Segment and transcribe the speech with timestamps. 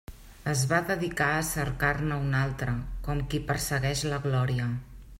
[0.53, 2.75] Es va dedicar a cercar-ne una altra,
[3.09, 4.73] com qui persegueix la glòria.